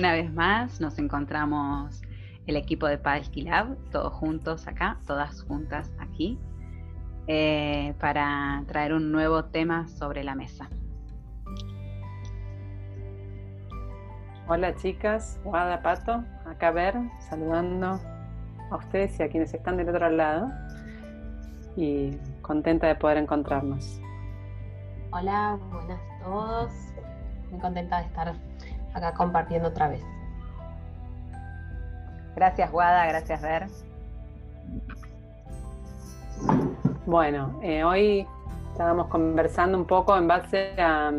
[0.00, 2.00] una vez más nos encontramos
[2.46, 6.38] el equipo de Palki Lab, todos juntos acá, todas juntas aquí,
[7.26, 10.70] eh, para traer un nuevo tema sobre la mesa.
[14.48, 16.94] Hola chicas, Guada Pato, acá ver,
[17.28, 18.00] saludando
[18.70, 20.48] a ustedes y a quienes están del otro lado
[21.76, 24.00] y contenta de poder encontrarnos.
[25.12, 26.72] Hola, buenas a todos,
[27.50, 28.49] muy contenta de estar
[28.94, 30.02] acá compartiendo otra vez.
[32.36, 33.66] Gracias Guada, gracias Ver.
[37.06, 38.26] Bueno, eh, hoy
[38.72, 41.12] estábamos conversando un poco en base a,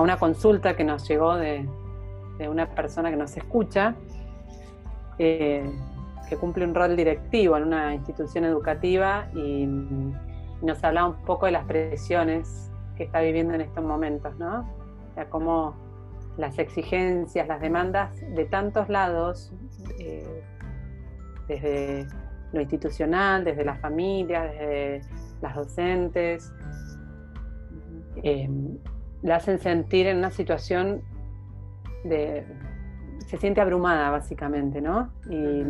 [0.00, 1.68] una consulta que nos llegó de,
[2.48, 3.94] una persona que nos escucha,
[5.18, 5.68] eh,
[6.28, 9.66] que cumple un rol directivo en una institución educativa y,
[10.62, 14.60] nos hablaba un poco de las presiones que está viviendo en estos momentos, ¿no?
[14.60, 15.74] O sea, cómo
[16.36, 19.52] las exigencias, las demandas de tantos lados,
[19.98, 20.42] eh,
[21.46, 22.06] desde
[22.52, 25.00] lo institucional, desde la familia, desde
[25.40, 26.52] las docentes,
[28.22, 28.48] eh,
[29.22, 31.02] la hacen sentir en una situación
[32.04, 32.46] de...
[33.26, 35.10] se siente abrumada básicamente, ¿no?
[35.28, 35.64] Y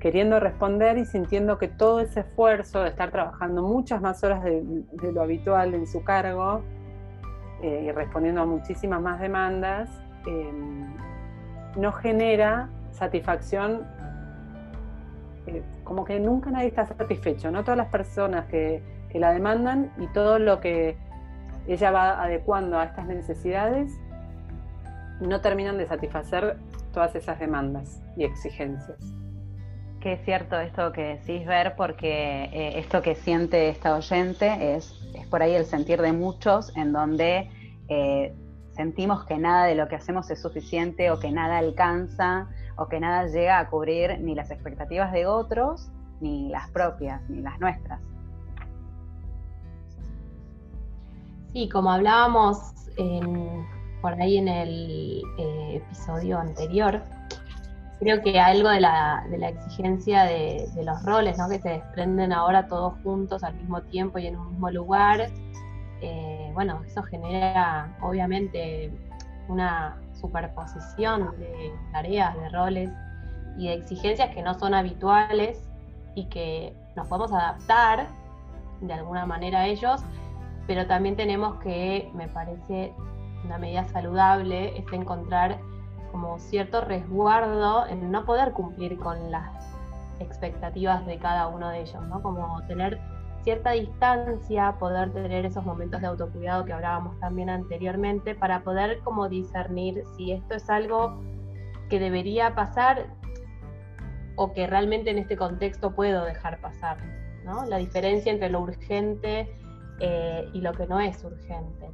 [0.00, 5.12] queriendo responder y sintiendo que todo ese esfuerzo de estar trabajando muchas más horas de
[5.12, 6.62] lo habitual en su cargo,
[7.62, 9.88] eh, y respondiendo a muchísimas más demandas,
[10.26, 10.92] em,
[11.76, 13.86] no genera satisfacción,
[15.46, 19.92] eh, como que nunca nadie está satisfecho, no todas las personas que, que la demandan
[19.98, 20.96] y todo lo que
[21.66, 23.92] ella va adecuando a estas necesidades
[25.20, 26.56] no terminan de satisfacer
[26.92, 28.98] todas esas demandas y exigencias.
[30.02, 35.02] Que es cierto esto que decís ver, porque eh, esto que siente esta oyente es
[35.14, 37.50] es por ahí el sentir de muchos en donde
[37.88, 38.34] eh,
[38.72, 43.00] sentimos que nada de lo que hacemos es suficiente o que nada alcanza o que
[43.00, 45.90] nada llega a cubrir ni las expectativas de otros,
[46.20, 48.00] ni las propias, ni las nuestras.
[51.52, 52.72] Sí, como hablábamos
[54.00, 57.02] por ahí en el eh, episodio anterior,
[58.02, 61.48] creo que algo de la, exigencia de, los roles, ¿no?
[61.48, 65.30] que se desprenden ahora todos juntos al mismo tiempo y en un mismo lugar,
[66.00, 68.92] eh, bueno, eso genera obviamente
[69.48, 72.90] una superposición de tareas, de roles
[73.56, 75.62] y de exigencias que no son habituales
[76.16, 78.08] y que nos podemos adaptar
[78.80, 80.00] de alguna manera a ellos,
[80.66, 82.92] pero también tenemos que, me parece,
[83.44, 85.60] una medida saludable es encontrar
[86.12, 89.50] como cierto resguardo en no poder cumplir con las
[90.20, 92.22] expectativas de cada uno de ellos, ¿no?
[92.22, 93.00] Como tener
[93.42, 99.28] cierta distancia, poder tener esos momentos de autocuidado que hablábamos también anteriormente, para poder como
[99.28, 101.20] discernir si esto es algo
[101.88, 103.06] que debería pasar
[104.36, 106.98] o que realmente en este contexto puedo dejar pasar,
[107.44, 107.64] ¿no?
[107.66, 109.50] La diferencia entre lo urgente
[109.98, 111.90] eh, y lo que no es urgente.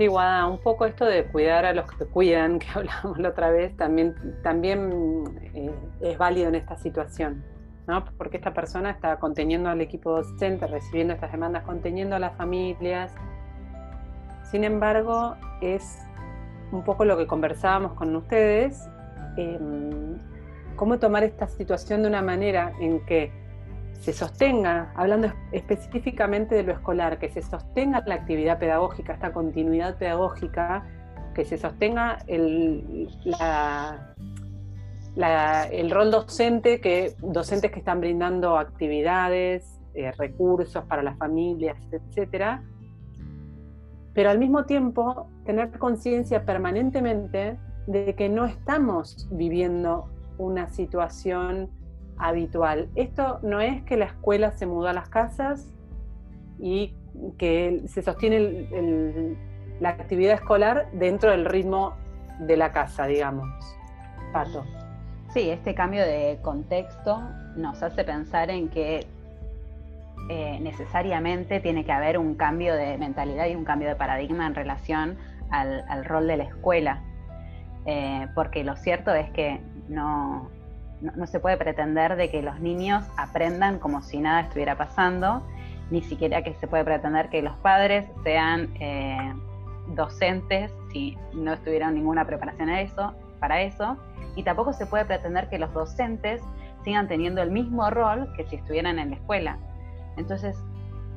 [0.00, 3.50] Sí, Guada, un poco esto de cuidar a los que cuidan, que hablábamos la otra
[3.50, 7.44] vez, también, también eh, es válido en esta situación,
[7.86, 8.02] ¿no?
[8.16, 13.14] Porque esta persona está conteniendo al equipo docente, recibiendo estas demandas, conteniendo a las familias.
[14.44, 15.98] Sin embargo, es
[16.72, 18.88] un poco lo que conversábamos con ustedes,
[19.36, 20.16] em,
[20.76, 23.30] cómo tomar esta situación de una manera en que
[24.00, 29.98] se sostenga, hablando específicamente de lo escolar, que se sostenga la actividad pedagógica, esta continuidad
[29.98, 30.86] pedagógica,
[31.34, 33.08] que se sostenga el,
[35.70, 42.64] el rol docente, que docentes que están brindando actividades, eh, recursos para las familias, etcétera,
[44.14, 50.08] pero al mismo tiempo tener conciencia permanentemente de que no estamos viviendo
[50.38, 51.70] una situación
[52.20, 52.88] habitual.
[52.94, 55.66] Esto no es que la escuela se mudó a las casas
[56.58, 56.94] y
[57.38, 59.36] que se sostiene
[59.80, 61.94] la actividad escolar dentro del ritmo
[62.40, 63.48] de la casa, digamos.
[64.32, 64.64] Pato.
[65.32, 67.20] Sí, este cambio de contexto
[67.56, 69.06] nos hace pensar en que
[70.28, 74.54] eh, necesariamente tiene que haber un cambio de mentalidad y un cambio de paradigma en
[74.54, 75.18] relación
[75.50, 77.02] al, rol de la escuela.
[77.86, 80.50] Eh, porque lo cierto es que no,
[81.00, 85.42] no, se puede pretender de que los niños aprendan como si nada estuviera pasando,
[85.90, 89.34] ni siquiera que se puede pretender que los padres sean eh,
[89.94, 93.96] docentes si no tuvieran ninguna preparación eso, para eso,
[94.36, 96.42] y tampoco se puede pretender que los docentes
[96.84, 99.58] sigan teniendo el mismo rol que si estuvieran en la escuela.
[100.16, 100.56] Entonces,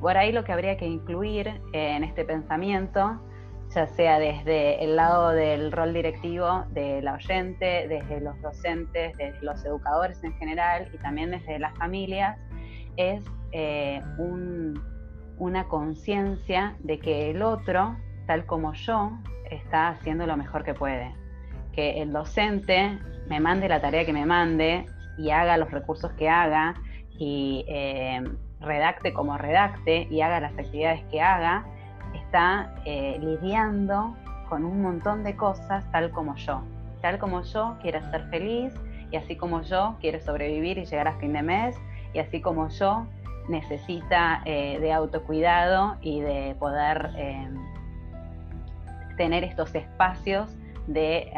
[0.00, 3.20] por ahí lo que habría que incluir eh, en este pensamiento
[3.74, 9.40] ya sea desde el lado del rol directivo de la oyente, desde los docentes, desde
[9.42, 12.38] los educadores en general y también desde las familias,
[12.96, 14.00] es eh,
[15.38, 19.10] una conciencia de que el otro, tal como yo,
[19.50, 21.12] está haciendo lo mejor que puede.
[21.72, 22.98] Que el docente
[23.28, 24.86] me mande la tarea que me mande
[25.18, 26.74] y haga los recursos que haga
[27.18, 28.22] y eh,
[28.60, 31.66] redacte como redacte y haga las actividades que haga,
[32.34, 34.16] está eh, lidiando
[34.48, 36.62] con un montón de cosas tal como yo.
[37.00, 38.74] Tal como yo quiere ser feliz
[39.12, 41.76] y así como yo quiere sobrevivir y llegar a fin de mes
[42.12, 43.06] y así como yo
[43.48, 47.12] necesita eh, de autocuidado y de poder
[49.16, 50.50] tener estos espacios
[50.88, 51.30] de,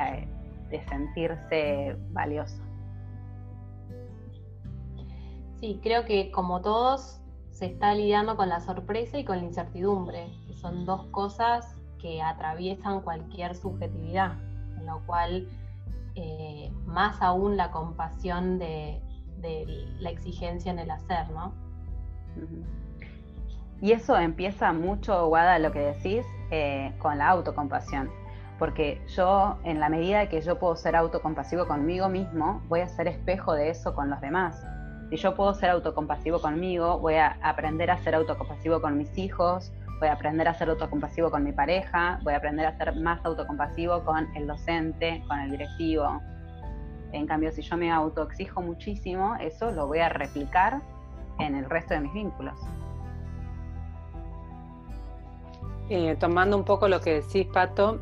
[0.88, 2.62] sentirse valioso.
[5.60, 7.20] Sí, creo que como todos
[7.50, 10.30] se está lidiando con la sorpresa y con la incertidumbre,
[10.66, 14.32] son dos cosas que atraviesan cualquier subjetividad,
[14.74, 15.48] con lo cual
[16.16, 19.00] eh, más aún la compasión de,
[20.00, 21.52] la exigencia en el hacer, ¿no?
[23.80, 28.10] Y eso empieza mucho, Guada, lo que decís, eh, con la autocompasión.
[28.58, 33.06] Porque yo, en la medida que yo puedo ser autocompasivo conmigo mismo, voy a ser
[33.06, 34.60] espejo de eso con los demás.
[35.10, 39.70] Si yo puedo ser autocompasivo conmigo, voy a aprender a ser autocompasivo con mis hijos,
[39.98, 43.24] voy a aprender a ser autocompasivo con mi pareja, voy a aprender a ser más
[43.24, 46.20] autocompasivo con el docente, con el directivo.
[47.12, 50.82] En cambio, si yo me autoexijo muchísimo, eso lo voy a replicar
[51.38, 52.58] en el resto de mis vínculos.
[55.88, 58.00] Eh, tomando un poco lo que decís, Pato,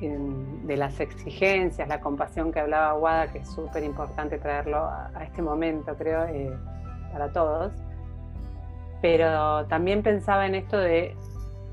[0.00, 5.40] de las exigencias, la compasión que hablaba Guada, que es súper importante traerlo a, este
[5.40, 6.56] momento, creo, eh,
[7.12, 7.72] para todos.
[9.00, 11.16] Pero también pensaba en esto de,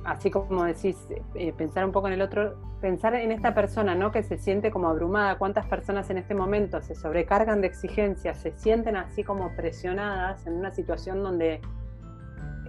[0.03, 0.97] así como decís,
[1.35, 4.11] eh, pensar un poco en el otro, pensar en esta persona, ¿no?
[4.11, 5.37] Que se siente como abrumada.
[5.37, 10.53] ¿Cuántas personas en este momento se sobrecargan de exigencias, se sienten así como presionadas en
[10.53, 11.61] una situación donde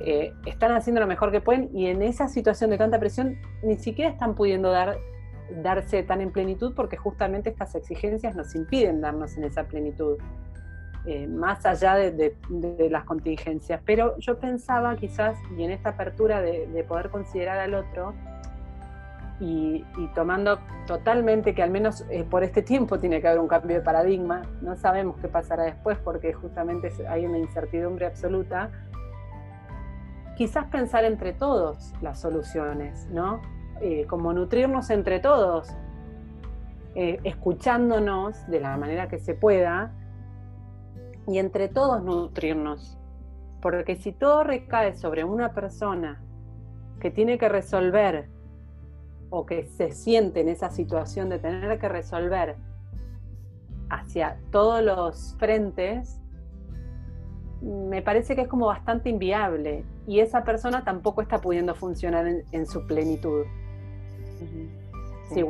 [0.01, 3.77] eh, están haciendo lo mejor que pueden y en esa situación de tanta presión ni
[3.77, 4.97] siquiera están pudiendo dar
[5.63, 10.19] darse tan en plenitud porque justamente estas exigencias nos impiden darnos en esa plenitud,
[11.07, 12.37] eh, más allá de,
[12.91, 13.81] las contingencias.
[13.85, 18.15] Pero yo pensaba quizás, y en esta apertura de, poder considerar al otro,
[19.41, 19.85] y,
[20.15, 23.83] tomando totalmente que al menos eh, por este tiempo tiene que haber un cambio de
[23.83, 28.71] paradigma, no sabemos qué pasará después porque justamente hay una incertidumbre absoluta,
[30.37, 33.41] quizás pensar entre todos las soluciones, ¿no?
[33.81, 35.69] Eh, como nutrirnos entre todos,
[36.95, 39.91] eh, escuchándonos de la manera que se pueda
[41.27, 42.99] y entre todos nutrirnos.
[43.61, 46.23] Porque si todo recae sobre una persona
[47.01, 48.29] que tiene que resolver
[49.31, 52.57] o que se siente en esa situación de tener que resolver
[53.89, 56.21] hacia todos los frentes,
[57.61, 62.67] me parece que es como bastante inviable y esa persona tampoco está pudiendo funcionar en
[62.67, 63.45] su plenitud.
[65.33, 65.43] Sí,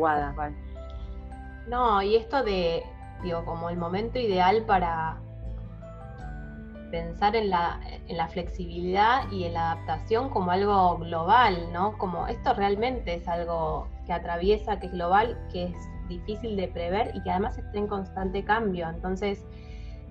[1.68, 2.82] No, y esto de,
[3.22, 5.18] digo, como el momento ideal para
[6.92, 11.96] pensar en la, en la flexibilidad y en la adaptación como algo global, ¿no?
[11.98, 15.76] Como esto realmente es algo que atraviesa, que es global, que es
[16.08, 18.88] difícil de prever y que además está en constante cambio.
[18.88, 19.44] Entonces,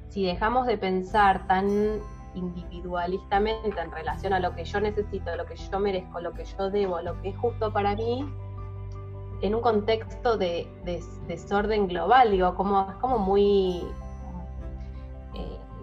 [0.09, 2.01] si dejamos de pensar tan
[2.33, 6.71] individualistamente en relación a lo que yo necesito, lo que yo merezco, lo que yo
[6.71, 8.25] debo, lo que es justo para mí,
[9.41, 10.67] en un contexto de,
[11.27, 13.83] desorden global, digo, como, es como muy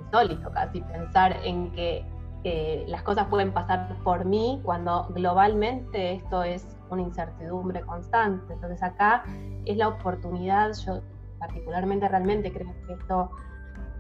[0.09, 2.05] insólito casi pensar en que
[2.45, 8.55] eh, las cosas pueden pasar por mí cuando globalmente esto es una incertidumbre constante.
[8.55, 9.25] Entonces acá
[9.65, 11.01] es la oportunidad, yo
[11.39, 13.31] particularmente realmente creo que esto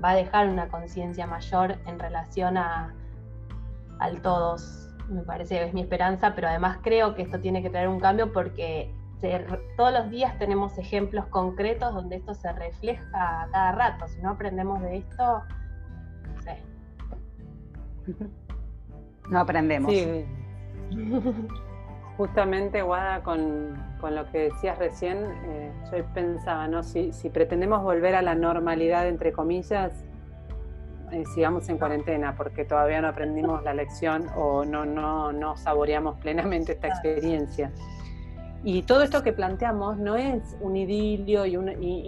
[0.03, 2.95] va a dejar una conciencia mayor en relación a,
[3.99, 4.89] al todos.
[5.09, 8.33] Me parece es mi esperanza, pero además creo que esto tiene que traer un cambio
[8.33, 8.95] porque
[9.77, 14.07] todos los días tenemos ejemplos concretos donde esto se refleja a cada rato.
[14.07, 15.43] Si no aprendemos de esto.
[19.31, 19.93] No aprendemos.
[22.17, 26.83] Justamente, Guada, con, lo que decías recién, eh, yo pensaba, ¿no?
[26.83, 30.05] Si, pretendemos volver a la normalidad, entre comillas,
[31.13, 36.19] eh, sigamos en cuarentena, porque todavía no aprendimos la lección o no, no, no saboreamos
[36.21, 37.71] plenamente esta experiencia.
[38.65, 41.57] Y todo esto que planteamos no es un idilio y,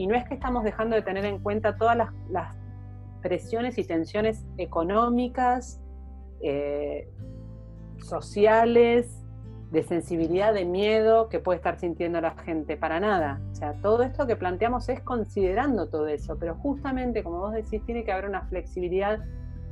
[0.06, 2.56] no es que estamos dejando de tener en cuenta todas las,
[3.22, 5.78] presiones y tensiones económicas,
[6.42, 7.08] eh,
[7.98, 9.20] sociales,
[9.70, 13.40] de sensibilidad, de miedo que puede estar sintiendo la gente, para nada.
[13.52, 17.84] O sea, todo esto que planteamos es considerando todo eso, pero justamente, como vos decís,
[17.86, 19.20] tiene que haber una flexibilidad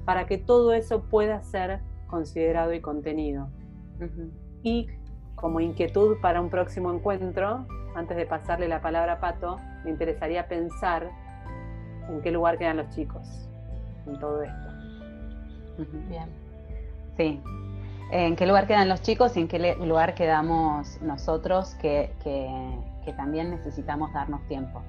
[0.04, 3.48] para que todo eso pueda ser considerado y contenido.
[4.62, 4.88] Y
[5.34, 10.46] como inquietud para un próximo encuentro, antes de pasarle la palabra a Pato, me interesaría
[10.48, 11.10] pensar
[12.08, 13.48] en qué lugar quedan los chicos
[14.06, 14.68] en todo esto.
[16.08, 16.47] Bien.
[17.18, 17.42] Sí,
[18.12, 22.14] en qué lugar quedan los chicos y en qué lugar quedamos nosotros que,
[23.16, 24.82] también necesitamos darnos tiempo.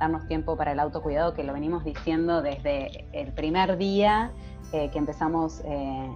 [0.00, 4.30] Darnos tiempo para el autocuidado, que lo venimos diciendo desde el primer día
[4.72, 6.10] eh, que empezamos eh,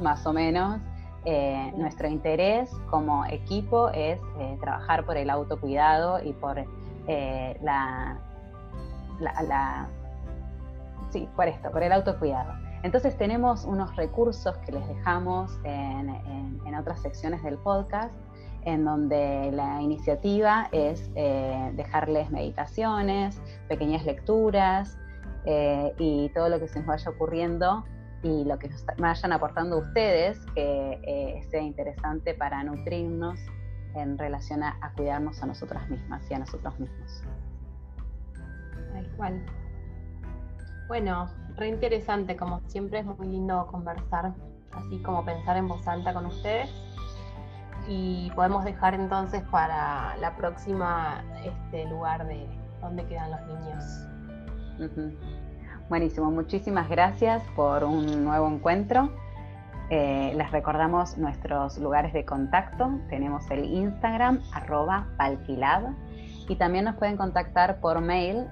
[0.00, 0.80] más o menos.
[1.24, 6.64] Eh, nuestro interés como equipo es eh, trabajar por el autocuidado y por
[7.08, 8.18] la,
[9.20, 9.88] la,
[11.10, 12.65] sí, por esto, por el autocuidado.
[12.86, 16.06] Entonces tenemos unos recursos que les dejamos en,
[16.78, 18.14] otras secciones del podcast,
[18.62, 24.98] en donde la iniciativa es eh, dejarles meditaciones, pequeñas lecturas
[25.46, 27.84] eh, y todo lo que se nos vaya ocurriendo
[28.22, 33.40] y lo que nos vayan aportando ustedes que eh, sea interesante para nutrirnos
[33.96, 37.24] en relación a, a, cuidarnos a nosotras mismas y a nosotros mismos.
[38.92, 39.44] Tal cual.
[40.88, 41.26] Bueno,
[41.56, 44.32] re interesante, como siempre es muy lindo conversar,
[44.72, 46.70] así como pensar en voz alta con ustedes.
[47.88, 52.46] Y podemos dejar entonces para la próxima este lugar de
[52.80, 55.14] dónde quedan los niños.
[55.88, 59.10] Buenísimo, muchísimas gracias por un nuevo encuentro.
[59.88, 62.90] Eh, les recordamos nuestros lugares de contacto.
[63.08, 65.94] Tenemos el Instagram, arroba palquilab,
[66.48, 68.46] y también nos pueden contactar por mail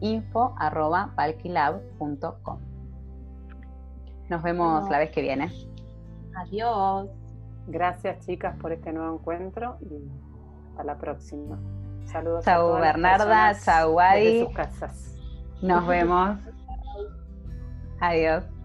[0.00, 2.58] info.palquilab.com.
[4.28, 5.50] Nos vemos la vez que viene.
[6.36, 7.08] Adiós.
[7.66, 10.08] Gracias chicas por este nuevo encuentro y
[10.70, 11.58] hasta la próxima.
[12.04, 12.44] Saludos.
[12.44, 14.44] Chau Bernarda, chau Adi.
[14.44, 15.14] sus casas.
[15.60, 16.38] Nos vemos.
[18.00, 18.57] Adiós.